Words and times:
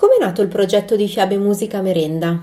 Come 0.00 0.14
è 0.14 0.24
nato 0.24 0.42
il 0.42 0.48
progetto 0.48 0.94
di 0.94 1.08
Fiabe 1.08 1.36
Musica 1.38 1.80
Merenda? 1.80 2.40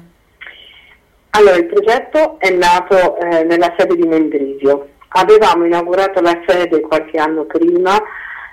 Allora, 1.30 1.56
il 1.56 1.68
progetto 1.68 2.38
è 2.38 2.50
nato 2.50 3.18
eh, 3.18 3.46
nella 3.46 3.74
sede 3.78 3.96
di 3.96 4.06
Mendrisio. 4.06 4.90
Avevamo 5.08 5.64
inaugurato 5.64 6.20
la 6.20 6.38
sede 6.46 6.82
qualche 6.82 7.18
anno 7.18 7.46
prima 7.46 7.96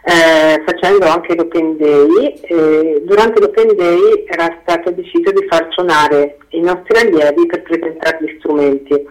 eh, 0.04 0.62
facendo 0.64 1.06
anche 1.06 1.34
l'Open 1.34 1.76
Day. 1.76 2.40
Eh, 2.42 3.02
durante 3.04 3.40
l'Open 3.40 3.74
Day 3.74 4.24
era 4.24 4.56
stato 4.62 4.92
deciso 4.92 5.32
di 5.32 5.48
far 5.50 5.66
suonare 5.70 6.38
i 6.50 6.60
nostri 6.60 6.96
allievi 7.00 7.44
per 7.46 7.62
presentare 7.62 8.18
gli 8.20 8.36
strumenti. 8.38 9.04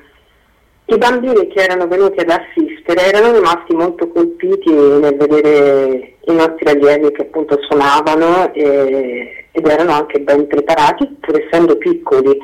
I 0.91 0.97
bambini 0.97 1.47
che 1.47 1.63
erano 1.63 1.87
venuti 1.87 2.19
ad 2.19 2.29
assistere 2.29 3.05
erano 3.05 3.31
rimasti 3.31 3.73
molto 3.73 4.09
colpiti 4.09 4.69
nel 4.73 5.15
vedere 5.15 6.15
i 6.19 6.33
nostri 6.35 6.69
allievi 6.69 7.13
che 7.13 7.21
appunto 7.21 7.57
suonavano 7.61 8.53
e, 8.53 9.45
ed 9.53 9.65
erano 9.65 9.93
anche 9.93 10.19
ben 10.19 10.47
preparati 10.47 11.07
pur 11.21 11.39
essendo 11.39 11.77
piccoli 11.77 12.37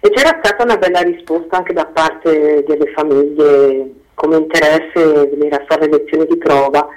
e 0.00 0.08
c'era 0.08 0.40
stata 0.42 0.64
una 0.64 0.78
bella 0.78 1.00
risposta 1.00 1.58
anche 1.58 1.74
da 1.74 1.84
parte 1.84 2.64
delle 2.66 2.90
famiglie 2.94 3.92
come 4.14 4.36
interesse 4.38 5.28
venire 5.28 5.56
a 5.56 5.64
fare 5.68 5.86
lezioni 5.86 6.24
di 6.24 6.38
prova. 6.38 6.88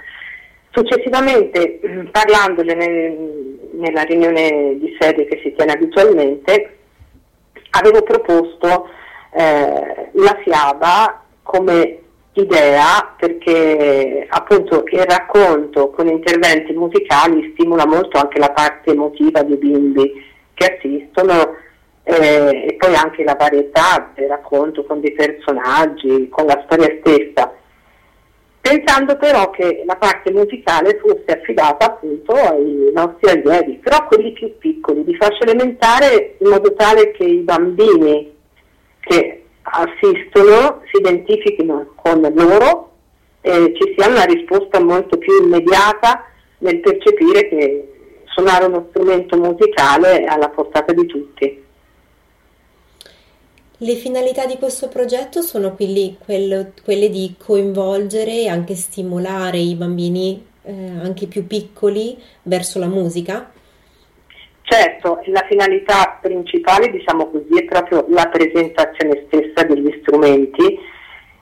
Successivamente, 0.72 1.82
parlandole 2.10 2.74
nel, 2.74 3.60
nella 3.72 4.04
riunione 4.04 4.78
di 4.80 4.96
sede 4.98 5.26
che 5.26 5.42
si 5.44 5.54
tiene 5.58 5.74
abitualmente, 5.74 6.78
avevo 7.72 8.02
proposto 8.02 8.88
eh, 9.36 10.10
la 10.14 10.38
fiaba 10.44 11.22
come 11.44 12.00
idea 12.34 13.14
perché 13.18 14.26
appunto 14.30 14.84
il 14.88 15.04
racconto 15.04 15.90
con 15.90 16.08
interventi 16.08 16.74
musicali 16.74 17.52
stimola 17.54 17.86
molto 17.86 18.18
anche 18.18 18.40
la 18.40 18.52
parte 18.52 18.92
emotiva 18.92 19.44
dei 19.44 19.58
bimbi 19.58 20.12
che 20.54 20.78
assistono 20.78 21.56
eh, 22.04 22.68
e 22.68 22.76
poi 22.78 22.96
anche 22.96 23.24
la 23.24 23.36
varietà 23.38 24.12
del 24.14 24.30
racconto 24.30 24.86
con 24.86 25.02
dei 25.02 25.12
personaggi, 25.12 26.30
con 26.30 26.46
la 26.46 26.62
storia 26.66 26.96
stessa, 27.00 27.52
pensando 28.62 29.18
però 29.18 29.50
che 29.50 29.84
la 29.86 29.96
parte 29.96 30.32
musicale 30.32 31.00
fosse 31.00 31.40
affidata 31.40 31.88
appunto 31.88 32.34
ai 32.34 32.92
nostri 32.94 33.32
allievi, 33.32 33.80
però 33.84 34.06
quelli 34.06 34.32
più 34.34 34.56
piccoli, 34.58 35.04
di 35.04 35.16
fascia 35.16 35.44
elementare, 35.44 36.36
in 36.40 36.50
modo 36.50 36.74
tale 36.74 37.12
che 37.12 37.24
i 37.24 37.40
bambini 37.40 38.35
che 39.06 39.44
assistono 39.62 40.82
si 40.92 40.98
identifichino 40.98 41.94
con 41.96 42.22
loro 42.36 42.92
e 43.42 43.74
ci 43.76 43.94
sia 43.96 44.08
una 44.08 44.24
risposta 44.24 44.80
molto 44.80 45.18
più 45.18 45.44
immediata 45.44 46.26
nel 46.60 46.80
percepire 46.80 47.48
che 47.48 47.94
suonare 48.26 48.66
uno 48.66 48.88
strumento 48.90 49.38
musicale 49.38 50.22
è 50.22 50.26
alla 50.26 50.50
portata 50.50 50.94
di 50.94 51.06
tutti. 51.06 51.64
Le 53.80 53.96
finalità 53.96 54.46
di 54.46 54.58
questo 54.58 54.88
progetto 54.88 55.42
sono 55.42 55.76
quelli, 55.76 56.18
quello, 56.24 56.72
quelle 56.84 57.10
di 57.10 57.36
coinvolgere 57.38 58.42
e 58.42 58.48
anche 58.48 58.74
stimolare 58.74 59.58
i 59.58 59.76
bambini 59.76 60.46
eh, 60.64 60.90
anche 61.02 61.28
più 61.28 61.46
piccoli 61.46 62.18
verso 62.44 62.80
la 62.80 62.88
musica? 62.88 63.52
Certo, 64.68 65.22
la 65.26 65.46
finalità 65.48 66.18
principale, 66.20 66.90
diciamo 66.90 67.30
così, 67.30 67.60
è 67.60 67.66
proprio 67.66 68.04
la 68.10 68.26
presentazione 68.26 69.26
stessa 69.28 69.64
degli 69.64 70.00
strumenti 70.02 70.80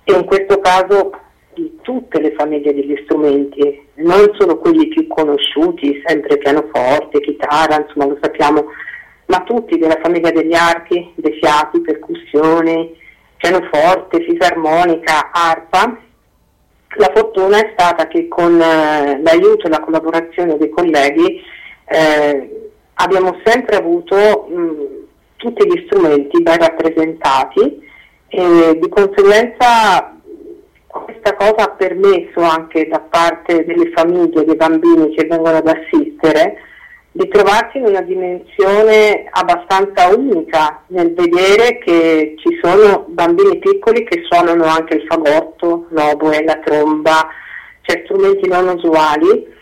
e 0.03 0.13
in 0.13 0.25
questo 0.25 0.59
caso 0.59 1.11
di 1.53 1.79
tutte 1.81 2.19
le 2.19 2.33
famiglie 2.33 2.73
degli 2.73 2.99
strumenti, 3.05 3.87
non 3.95 4.29
solo 4.37 4.57
quelli 4.57 4.89
più 4.89 5.07
conosciuti, 5.07 6.03
sempre 6.05 6.37
pianoforte, 6.37 7.21
chitarra, 7.21 7.81
insomma 7.81 8.07
lo 8.07 8.17
sappiamo, 8.21 8.65
ma 9.27 9.41
tutti 9.43 9.77
della 9.77 9.99
famiglia 10.03 10.31
degli 10.31 10.53
archi, 10.53 11.13
dei 11.15 11.37
fiati, 11.39 11.79
percussioni, 11.79 12.93
pianoforte, 13.37 14.21
fisarmonica, 14.21 15.31
arpa. 15.31 15.97
La 16.97 17.11
fortuna 17.15 17.57
è 17.57 17.71
stata 17.71 18.05
che 18.07 18.27
con 18.27 18.59
eh, 18.59 19.21
l'aiuto 19.21 19.67
e 19.67 19.69
la 19.69 19.79
collaborazione 19.79 20.57
dei 20.57 20.69
colleghi 20.69 21.41
eh, 21.85 22.63
abbiamo 22.95 23.37
sempre 23.43 23.77
avuto 23.77 24.47
mh, 24.49 25.03
tutti 25.37 25.67
gli 25.67 25.83
strumenti 25.85 26.41
ben 26.41 26.57
rappresentati 26.57 27.81
e 28.27 28.79
di 28.79 28.89
conseguenza 28.89 30.17
questa 30.87 31.35
cosa 31.35 31.63
ha 31.63 31.69
permesso 31.69 32.41
anche 32.41 32.87
da 32.87 32.99
parte 32.99 33.65
delle 33.65 33.91
famiglie, 33.95 34.45
dei 34.45 34.55
bambini 34.55 35.13
che 35.15 35.25
vengono 35.25 35.57
ad 35.57 35.67
assistere, 35.67 36.57
di 37.11 37.27
trovarsi 37.27 37.77
in 37.77 37.85
una 37.85 38.01
dimensione 38.01 39.27
abbastanza 39.29 40.15
unica 40.15 40.83
nel 40.87 41.13
vedere 41.13 41.77
che 41.79 42.35
ci 42.37 42.59
sono 42.61 43.05
bambini 43.07 43.59
piccoli 43.59 44.03
che 44.03 44.23
suonano 44.27 44.65
anche 44.65 44.95
il 44.95 45.05
fagotto, 45.07 45.87
l'oboe, 45.89 46.43
la 46.43 46.59
tromba, 46.63 47.27
cioè 47.81 48.01
strumenti 48.05 48.47
non 48.47 48.67
usuali 48.67 49.52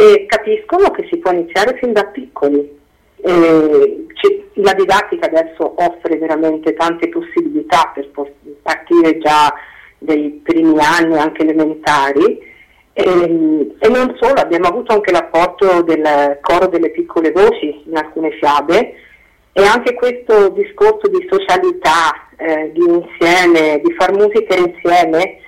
e 0.00 0.24
capiscono 0.26 0.90
che 0.90 1.06
si 1.10 1.18
può 1.18 1.30
iniziare 1.30 1.76
fin 1.76 1.92
da 1.92 2.04
piccoli. 2.06 2.78
Eh, 3.22 4.06
la 4.54 4.72
didattica 4.72 5.26
adesso 5.26 5.74
offre 5.76 6.16
veramente 6.16 6.72
tante 6.72 7.08
possibilità 7.10 7.92
per 7.94 8.08
partire 8.62 9.18
già 9.18 9.52
dai 9.98 10.40
primi 10.42 10.78
anni 10.80 11.18
anche 11.18 11.42
elementari 11.42 12.38
e, 12.94 13.04
e, 13.78 13.88
non 13.88 14.16
solo, 14.18 14.40
abbiamo 14.40 14.68
avuto 14.68 14.94
anche 14.94 15.12
l'apporto 15.12 15.82
del 15.82 16.38
coro 16.40 16.66
delle 16.66 16.90
piccole 16.90 17.30
voci 17.30 17.82
in 17.86 17.96
alcune 17.96 18.30
fiabe 18.32 18.94
e 19.52 19.62
anche 19.62 19.94
questo 19.94 20.48
discorso 20.48 21.08
di 21.08 21.26
socialità, 21.30 22.28
eh, 22.36 22.72
di 22.72 22.84
insieme, 22.84 23.80
di 23.84 23.92
far 23.92 24.12
musica 24.12 24.54
insieme 24.56 25.40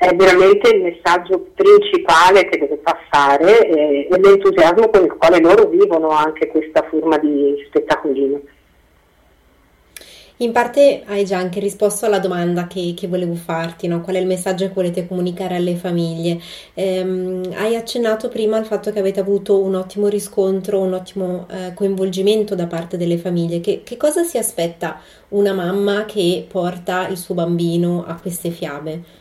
è 0.00 0.16
veramente 0.16 0.74
il 0.74 0.80
messaggio 0.80 1.48
principale 1.54 2.48
che 2.48 2.56
deve 2.56 2.78
passare 2.78 3.68
e, 3.68 4.08
e 4.10 4.18
l'entusiasmo 4.18 4.88
con 4.88 5.04
il 5.04 5.14
quale 5.14 5.40
loro 5.40 5.68
vivono 5.68 6.08
anche 6.08 6.46
questa 6.46 6.86
forma 6.88 7.18
di 7.18 7.62
spettacolino. 7.66 8.40
In 10.38 10.52
parte 10.52 11.02
hai 11.04 11.26
già 11.26 11.36
anche 11.36 11.60
risposto 11.60 12.06
alla 12.06 12.18
domanda 12.18 12.66
che, 12.66 12.94
che 12.96 13.08
volevo 13.08 13.34
farti, 13.34 13.88
no? 13.88 14.00
qual 14.00 14.16
è 14.16 14.20
il 14.20 14.26
messaggio 14.26 14.66
che 14.68 14.72
volete 14.72 15.06
comunicare 15.06 15.56
alle 15.56 15.76
famiglie. 15.76 16.40
Ehm, 16.72 17.52
hai 17.56 17.76
accennato 17.76 18.30
prima 18.30 18.56
al 18.56 18.64
fatto 18.64 18.92
che 18.92 19.00
avete 19.00 19.20
avuto 19.20 19.60
un 19.60 19.74
ottimo 19.74 20.08
riscontro, 20.08 20.80
un 20.80 20.94
ottimo 20.94 21.46
eh, 21.50 21.74
coinvolgimento 21.74 22.54
da 22.54 22.66
parte 22.66 22.96
delle 22.96 23.18
famiglie. 23.18 23.60
Che, 23.60 23.82
che 23.84 23.98
cosa 23.98 24.22
si 24.22 24.38
aspetta 24.38 24.98
una 25.28 25.52
mamma 25.52 26.06
che 26.06 26.46
porta 26.48 27.06
il 27.08 27.18
suo 27.18 27.34
bambino 27.34 28.06
a 28.06 28.18
queste 28.18 28.48
fiabe? 28.48 29.19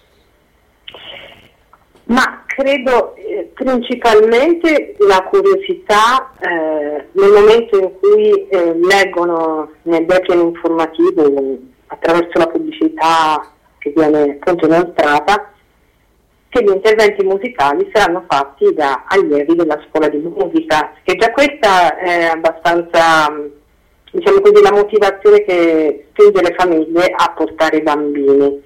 Ma 2.10 2.44
credo 2.48 3.16
eh, 3.16 3.52
principalmente 3.54 4.96
la 5.08 5.24
curiosità 5.30 6.32
eh, 6.40 7.06
nel 7.12 7.32
momento 7.32 7.78
in 7.78 7.92
cui 8.00 8.48
eh, 8.48 8.74
leggono 8.82 9.74
nel 9.84 10.06
backend 10.06 10.42
informativo 10.42 11.58
attraverso 11.88 12.40
la 12.40 12.48
pubblicità 12.48 13.52
che 13.78 13.94
viene 13.96 14.40
appunto 14.42 14.68
mostrata 14.68 15.54
che 16.50 16.64
gli 16.64 16.72
interventi 16.74 17.24
musicali 17.24 17.90
saranno 17.94 18.26
fatti 18.28 18.74
da 18.74 19.06
allievi 19.08 19.56
della 19.56 19.80
scuola 19.88 20.10
di 20.10 20.18
musica, 20.18 20.94
che 21.04 21.16
già 21.16 21.32
questa 21.32 21.96
è 21.98 22.24
abbastanza, 22.24 23.32
diciamo 24.12 24.42
così, 24.42 24.64
la 24.64 24.72
motivazione 24.72 25.44
che 25.44 26.08
spinge 26.10 26.42
le 26.42 26.56
famiglie 26.58 27.14
a 27.16 27.32
portare 27.36 27.78
i 27.78 27.84
bambini. 27.84 28.64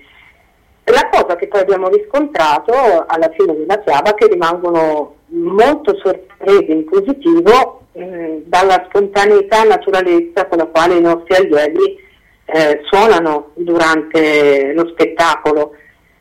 La 0.86 1.10
cosa 1.10 1.36
che 1.36 1.48
poi 1.48 1.62
abbiamo 1.62 1.88
riscontrato 1.88 2.74
alla 3.08 3.30
fine 3.38 3.56
della 3.56 3.82
fiaba 3.86 4.12
è 4.12 4.14
che 4.16 4.28
rimangono 4.28 5.16
molto 5.28 5.98
sorpresi 5.98 6.72
in 6.72 6.84
positivo 6.86 7.84
eh, 7.94 8.44
dalla 8.46 8.86
spontaneità 8.90 9.64
e 9.64 9.68
naturalezza 9.68 10.46
con 10.48 10.58
la 10.58 10.66
quale 10.66 10.96
i 10.96 11.02
nostri 11.02 11.36
allievi 11.36 11.98
eh, 12.46 12.82
suonano 12.90 13.52
durante 13.54 14.74
lo 14.74 14.88
spettacolo. 14.90 15.76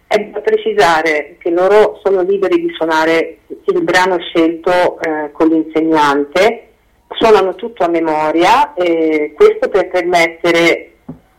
È 0.07 0.17
da 0.19 0.41
precisare 0.41 1.37
che 1.39 1.51
loro 1.51 1.99
sono 2.05 2.23
liberi 2.23 2.61
di 2.61 2.73
suonare 2.77 3.39
il 3.65 3.83
brano 3.83 4.19
scelto 4.21 5.01
eh, 5.01 5.33
con 5.33 5.49
l'insegnante, 5.49 6.69
suonano 7.09 7.55
tutto 7.57 7.83
a 7.83 7.89
memoria 7.89 8.75
e 8.75 9.33
questo 9.35 9.69
per 9.69 9.89
permettere 9.89 10.92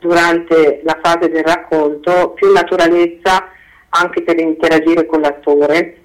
durante 0.03 0.81
la 0.83 1.00
fase 1.01 1.29
del 1.29 1.44
racconto 1.44 2.31
più 2.31 2.51
naturalezza 2.51 3.50
anche 3.89 4.21
per 4.21 4.38
interagire 4.38 5.05
con 5.05 5.21
l'attore 5.21 5.97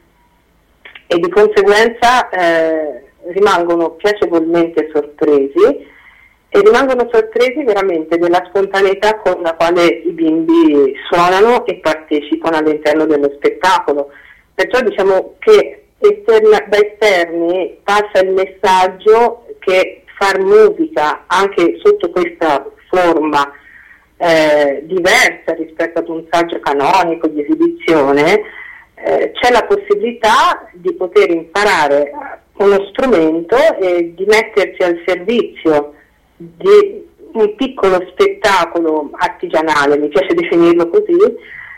e 1.08 1.18
di 1.18 1.28
conseguenza 1.28 2.28
eh, 2.28 3.02
rimangono 3.32 3.90
piacevolmente 3.92 4.88
sorpresi 4.92 5.86
e 6.50 6.60
rimangono 6.60 7.08
sorpresi 7.10 7.64
veramente 7.64 8.16
della 8.18 8.44
spontaneità 8.48 9.18
con 9.18 9.42
la 9.42 9.54
quale 9.54 9.84
i 9.86 10.12
bimbi 10.12 10.94
suonano 11.10 11.66
e 11.66 11.76
partecipano 11.76 12.56
all'interno 12.56 13.04
dello 13.04 13.32
spettacolo. 13.34 14.10
Perciò 14.54 14.80
diciamo 14.80 15.34
che 15.40 15.88
esterna, 15.98 16.64
da 16.68 16.78
esterni 16.78 17.78
passa 17.82 18.20
il 18.22 18.30
messaggio 18.30 19.44
che 19.58 20.04
far 20.18 20.40
musica 20.40 21.24
anche 21.26 21.78
sotto 21.82 22.10
questa 22.10 22.64
forma 22.88 23.52
eh, 24.18 24.82
diversa 24.84 25.54
rispetto 25.56 26.00
ad 26.00 26.08
un 26.08 26.24
saggio 26.30 26.60
canonico 26.60 27.28
di 27.28 27.40
esibizione, 27.40 28.42
eh, 28.94 29.30
c'è 29.32 29.50
la 29.50 29.64
possibilità 29.64 30.68
di 30.72 30.92
poter 30.94 31.30
imparare 31.30 32.10
uno 32.54 32.84
strumento 32.90 33.56
e 33.80 34.12
di 34.14 34.24
mettersi 34.26 34.82
al 34.82 35.00
servizio 35.06 35.94
di 36.36 37.06
un 37.32 37.54
piccolo 37.54 38.04
spettacolo 38.10 39.10
artigianale, 39.12 39.98
mi 39.98 40.08
piace 40.08 40.34
definirlo 40.34 40.88
così, 40.88 41.16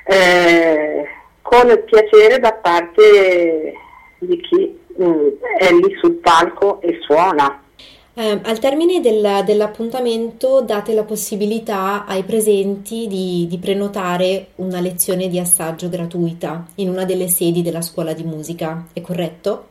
eh, 0.04 1.06
con 1.42 1.82
piacere 1.84 2.38
da 2.38 2.52
parte 2.54 3.72
di 4.18 4.40
chi 4.40 4.78
mh, 4.96 5.04
mm, 5.04 5.28
è 5.58 5.72
lì 5.72 5.94
sul 6.00 6.14
palco 6.14 6.80
e 6.80 6.98
suona. 7.02 7.62
Eh, 8.12 8.40
al 8.42 8.58
termine 8.58 9.00
del, 9.00 9.42
dell'appuntamento 9.44 10.62
date 10.62 10.92
la 10.94 11.04
possibilità 11.04 12.04
ai 12.06 12.24
presenti 12.24 13.06
di, 13.06 13.46
di, 13.48 13.58
prenotare 13.58 14.48
una 14.56 14.80
lezione 14.80 15.28
di 15.28 15.38
assaggio 15.38 15.88
gratuita 15.88 16.66
in 16.76 16.88
una 16.88 17.04
delle 17.04 17.28
sedi 17.28 17.62
della 17.62 17.82
scuola 17.82 18.12
di 18.12 18.24
musica, 18.24 18.86
è 18.92 19.00
corretto? 19.00 19.68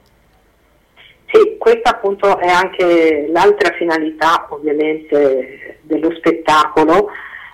Sì, 1.26 1.58
questa 1.58 1.92
appunto 1.92 2.38
è 2.40 2.48
anche 2.48 3.28
l'altra 3.30 3.74
finalità 3.74 4.48
ovviamente 4.50 5.80
dello 5.82 6.10
spettacolo. 6.16 7.10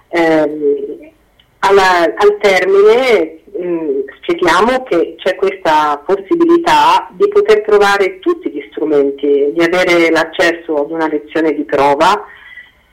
Eh, 0.07 1.13
alla, 1.59 2.03
al 2.15 2.37
termine 2.39 3.39
mh, 3.57 3.67
mm, 3.67 3.99
spieghiamo 4.21 4.83
che 4.83 5.15
c'è 5.17 5.35
questa 5.35 6.01
possibilità 6.05 7.07
di 7.11 7.27
poter 7.29 7.61
provare 7.61 8.19
tutti 8.19 8.49
gli 8.49 8.65
strumenti, 8.71 9.51
di 9.53 9.63
avere 9.63 10.09
l'accesso 10.09 10.75
ad 10.75 10.91
una 10.91 11.07
lezione 11.07 11.53
di 11.53 11.63
prova. 11.63 12.25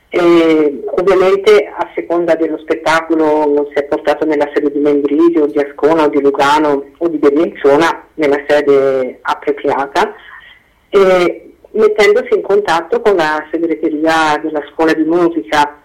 E 0.09 0.83
ovviamente 0.95 1.65
a 1.75 1.89
seconda 1.95 2.35
dello 2.35 2.59
spettacolo 2.59 3.51
non 3.51 3.67
si 3.69 3.79
è 3.79 3.83
portato 3.85 4.25
nella 4.25 4.47
sede 4.53 4.71
di 4.71 4.77
Mendrisio, 4.77 5.47
di 5.47 5.57
Ascona 5.59 6.03
o 6.03 6.09
di 6.09 6.21
Lugano 6.21 6.85
o 6.97 7.07
di 7.07 7.17
Bellinzona, 7.17 8.05
nella 8.13 8.37
sede 8.47 9.17
appropriata, 9.21 10.13
e 10.89 11.53
mettendosi 11.71 12.35
in 12.35 12.43
contatto 12.43 13.01
con 13.01 13.15
la 13.15 13.43
segreteria 13.51 14.39
della 14.39 14.61
scuola 14.71 14.93
di 14.93 15.03
musica 15.03 15.81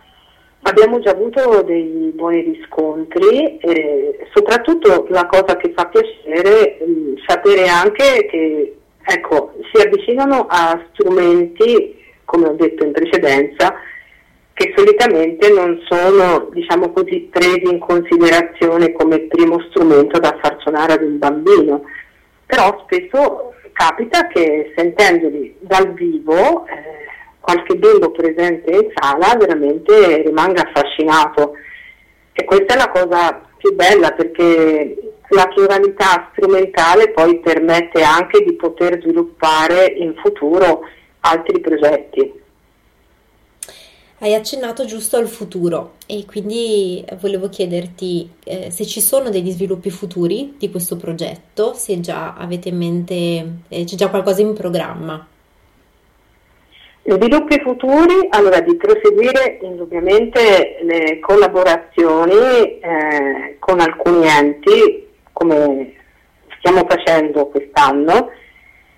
Abbiamo 0.68 1.00
già 1.00 1.12
avuto 1.12 1.62
dei 1.62 2.12
buoni 2.14 2.42
riscontri, 2.42 3.56
eh, 3.56 4.26
soprattutto 4.34 5.06
la 5.08 5.24
cosa 5.26 5.56
che 5.56 5.72
fa 5.74 5.86
piacere 5.86 6.76
mh, 6.84 6.90
mm, 6.90 7.14
sapere 7.26 7.66
anche 7.68 8.26
che 8.30 8.76
ecco, 9.02 9.54
si 9.72 9.80
avvicinano 9.80 10.46
a 10.46 10.78
strumenti, 10.92 11.96
come 12.26 12.48
ho 12.48 12.52
detto 12.52 12.84
in 12.84 12.92
precedenza, 12.92 13.76
che 14.52 14.74
solitamente 14.76 15.50
non 15.50 15.80
sono 15.88 16.50
diciamo 16.52 16.92
così, 16.92 17.30
presi 17.32 17.64
in 17.64 17.78
considerazione 17.78 18.92
come 18.92 19.20
primo 19.20 19.58
strumento 19.70 20.18
da 20.18 20.38
far 20.42 20.58
suonare 20.60 20.92
ad 20.92 21.02
un 21.02 21.16
bambino, 21.16 21.84
però 22.44 22.84
spesso 22.86 23.54
capita 23.72 24.26
che 24.26 24.74
sentendoli 24.76 25.56
dal 25.60 25.94
vivo 25.94 26.66
eh, 26.66 27.07
qualche 27.48 27.76
bimbo 27.76 28.10
presente 28.10 28.70
in 28.70 28.92
sala 28.94 29.34
veramente 29.36 30.20
rimanga 30.20 30.70
affascinato. 30.70 31.54
E 32.34 32.44
questa 32.44 32.74
è 32.74 32.76
la 32.76 32.90
cosa 32.90 33.40
più 33.56 33.74
bella 33.74 34.10
perché 34.10 35.14
la 35.30 35.48
pluralità 35.48 36.28
strumentale 36.32 37.10
poi 37.10 37.40
permette 37.40 38.02
anche 38.02 38.44
di 38.44 38.52
poter 38.52 39.00
sviluppare 39.00 39.86
in 39.86 40.14
futuro 40.22 40.82
altri 41.20 41.58
progetti. 41.60 42.32
Hai 44.18 44.34
accennato 44.34 44.84
giusto 44.84 45.16
al 45.16 45.28
futuro 45.28 45.94
e 46.06 46.26
quindi 46.26 47.02
volevo 47.18 47.48
chiederti 47.48 48.30
eh, 48.44 48.70
se 48.70 48.84
ci 48.84 49.00
sono 49.00 49.30
degli 49.30 49.50
sviluppi 49.52 49.90
futuri 49.90 50.56
di 50.58 50.70
questo 50.70 50.96
progetto, 50.96 51.72
se 51.72 51.98
già 52.00 52.34
avete 52.34 52.68
in 52.68 52.76
mente, 52.76 53.14
eh, 53.68 53.84
c'è 53.84 53.96
già 53.96 54.10
qualcosa 54.10 54.42
in 54.42 54.52
programma. 54.52 55.26
Sviluppi 57.10 57.58
futuri, 57.60 58.28
allora 58.28 58.60
di 58.60 58.76
proseguire 58.76 59.56
indubbiamente 59.62 60.76
le 60.82 61.18
collaborazioni 61.20 62.78
eh, 62.80 63.56
con 63.58 63.80
alcuni 63.80 64.26
enti, 64.28 65.08
come 65.32 65.94
stiamo 66.58 66.86
facendo 66.86 67.46
quest'anno. 67.46 68.30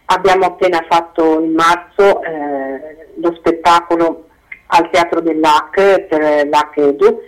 Abbiamo 0.06 0.46
appena 0.46 0.84
fatto 0.88 1.38
in 1.40 1.52
marzo 1.52 2.20
eh, 2.24 3.12
lo 3.14 3.32
spettacolo 3.36 4.26
al 4.66 4.90
Teatro 4.90 5.20
dell'AC 5.20 6.00
per 6.08 6.48
l'AC 6.48 6.78
Edu 6.78 7.22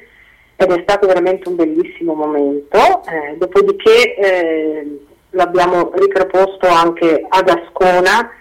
ed 0.57 0.69
è 0.69 0.81
stato 0.83 1.07
veramente 1.07 1.49
un 1.49 1.55
bellissimo 1.55 2.15
momento. 2.15 3.05
Eh, 3.07 3.37
dopodiché 3.37 4.17
eh, 4.17 4.99
l'abbiamo 5.31 5.93
riproposto 5.95 6.67
anche 6.67 7.25
ad 7.29 7.49
Ascona 7.49 8.41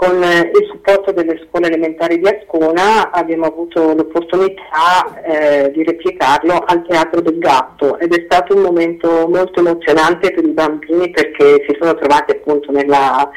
con 0.00 0.22
eh, 0.22 0.50
il 0.54 0.66
supporto 0.70 1.12
delle 1.12 1.38
scuole 1.46 1.66
elementari 1.66 2.18
di 2.18 2.26
Ascona 2.26 3.10
abbiamo 3.10 3.44
avuto 3.44 3.92
l'opportunità 3.92 5.20
eh, 5.22 5.70
di 5.72 5.84
replicarlo 5.84 6.54
al 6.54 6.86
Teatro 6.86 7.20
del 7.20 7.36
Gatto 7.36 7.98
ed 7.98 8.14
è 8.14 8.22
stato 8.24 8.56
un 8.56 8.62
momento 8.62 9.28
molto 9.28 9.60
emozionante 9.60 10.32
per 10.32 10.42
i 10.42 10.52
bambini 10.52 11.10
perché 11.10 11.66
si 11.68 11.76
sono 11.78 11.94
trovati 11.96 12.30
appunto 12.30 12.72
nella, 12.72 13.28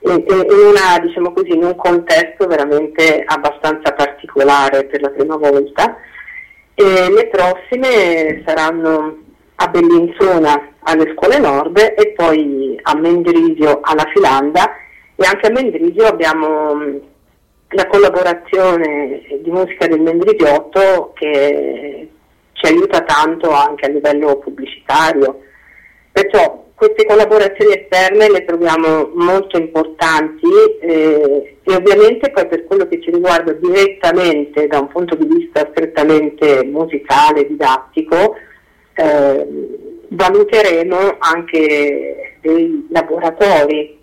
in, 0.00 0.24
una, 0.26 0.98
diciamo 1.00 1.32
così, 1.32 1.52
in 1.52 1.62
un 1.62 1.76
contesto 1.76 2.48
veramente 2.48 3.22
abbastanza 3.24 3.92
particolare 3.92 4.86
per 4.86 5.02
la 5.02 5.10
prima 5.10 5.36
volta. 5.36 5.98
E 6.74 6.84
le 7.12 7.28
prossime 7.28 8.42
saranno 8.44 9.18
a 9.54 9.68
Bellinzona 9.68 10.72
alle 10.80 11.14
scuole 11.14 11.38
nord 11.38 11.78
e 11.78 12.12
poi 12.16 12.76
a 12.82 12.96
Mendrisio 12.96 13.78
alla 13.82 14.10
Filanda 14.12 14.80
e 15.16 15.26
anche 15.26 15.46
a 15.46 15.50
Mendrisio 15.50 16.06
abbiamo 16.06 16.74
mm, 16.74 16.96
la 17.70 17.86
collaborazione 17.86 19.22
di 19.42 19.50
musica 19.50 19.86
del 19.86 20.00
Mendrisiotto 20.00 21.12
che 21.14 22.08
ci 22.52 22.66
aiuta 22.66 23.00
tanto 23.02 23.50
anche 23.50 23.86
a 23.86 23.88
livello 23.88 24.36
pubblicitario. 24.38 25.40
Perciò 26.12 26.64
queste 26.74 27.06
collaborazioni 27.06 27.72
esterne 27.72 28.30
le 28.30 28.44
troviamo 28.44 29.10
molto 29.14 29.58
importanti 29.58 30.46
eh, 30.80 31.56
e 31.62 31.74
ovviamente 31.74 32.30
poi 32.30 32.46
per 32.46 32.66
quello 32.66 32.86
che 32.86 33.00
ci 33.00 33.10
riguarda 33.10 33.52
direttamente 33.52 34.66
da 34.66 34.80
un 34.80 34.88
punto 34.88 35.14
di 35.14 35.26
vista 35.26 35.66
strettamente 35.70 36.64
musicale, 36.64 37.46
didattico, 37.46 38.36
eh, 38.94 39.46
valuteremo 40.08 41.16
anche 41.18 42.36
dei 42.40 42.86
laboratori 42.90 43.95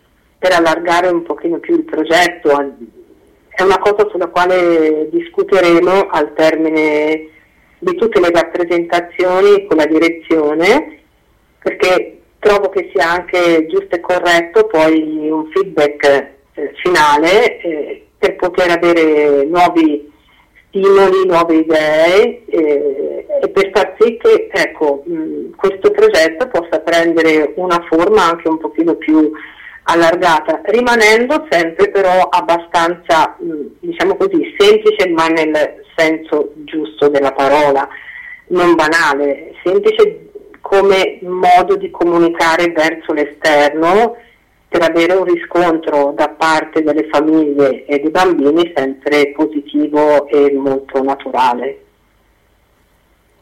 per 0.43 0.51
allargare 0.51 1.07
un 1.07 1.23
pochino 1.23 1.59
più 1.59 1.73
il 1.75 1.85
progetto. 1.85 2.49
È 3.47 3.61
una 3.61 3.79
cosa 3.79 4.09
sulla 4.09 4.27
quale 4.27 5.07
discuteremo 5.09 6.07
al 6.09 6.33
termine 6.33 7.29
di 7.79 7.95
tutte 7.95 8.19
le 8.19 8.29
rappresentazioni 8.29 9.65
con 9.65 9.77
la 9.77 9.85
direzione, 9.85 10.99
perché 11.59 12.17
trovo 12.39 12.67
che 12.67 12.91
sia 12.93 13.09
anche 13.09 13.67
giusto 13.67 13.95
e 13.95 14.01
corretto 14.01 14.65
poi 14.65 15.29
un 15.29 15.49
feedback 15.51 16.03
eh, 16.55 16.73
finale 16.83 17.61
eh, 17.61 18.05
per 18.17 18.35
poter 18.35 18.71
avere 18.71 19.45
nuovi 19.45 20.11
stimoli, 20.67 21.25
nuove 21.25 21.55
idee 21.55 22.43
eh, 22.47 23.25
e 23.43 23.49
per 23.49 23.71
far 23.73 23.95
sì 23.97 24.17
che 24.17 24.49
ecco, 24.51 25.03
mh, 25.05 25.55
questo 25.55 25.89
progetto 25.91 26.47
possa 26.47 26.81
prendere 26.81 27.53
una 27.55 27.81
forma 27.89 28.31
anche 28.31 28.49
un 28.49 28.57
pochino 28.57 28.95
più 28.95 29.31
allargata, 29.83 30.61
rimanendo 30.65 31.45
sempre 31.49 31.89
però 31.89 32.29
abbastanza, 32.29 33.35
diciamo 33.79 34.15
così, 34.15 34.55
semplice 34.57 35.09
ma 35.09 35.27
nel 35.27 35.83
senso 35.95 36.53
giusto 36.63 37.09
della 37.09 37.31
parola, 37.31 37.87
non 38.47 38.75
banale, 38.75 39.53
semplice 39.63 40.29
come 40.61 41.19
modo 41.21 41.75
di 41.75 41.91
comunicare 41.91 42.71
verso 42.71 43.13
l'esterno 43.13 44.15
per 44.69 44.81
avere 44.81 45.13
un 45.13 45.25
riscontro 45.25 46.13
da 46.15 46.29
parte 46.29 46.81
delle 46.81 47.07
famiglie 47.11 47.85
e 47.85 47.99
dei 47.99 48.09
bambini 48.09 48.71
sempre 48.75 49.31
positivo 49.35 50.27
e 50.27 50.51
molto 50.53 51.03
naturale. 51.03 51.82